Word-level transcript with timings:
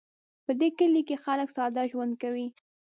په 0.45 0.51
دې 0.59 0.69
کلي 0.77 1.01
کې 1.07 1.15
خلک 1.25 1.47
ساده 1.55 1.83
ژوند 1.91 2.13
کوي 2.21 2.47